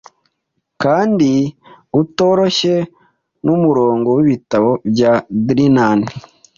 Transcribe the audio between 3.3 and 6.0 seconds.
numurongo wibitabo bya Drinan